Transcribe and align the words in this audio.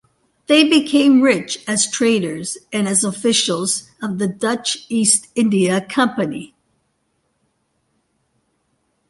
They 0.47 0.67
became 0.67 1.21
rich 1.21 1.63
as 1.67 1.87
traders 1.87 2.57
and 2.73 2.87
as 2.87 3.03
officials 3.03 3.91
of 4.01 4.17
the 4.17 4.27
Dutch 4.27 4.87
East 4.89 5.27
India 5.35 5.79
Company. 5.79 6.55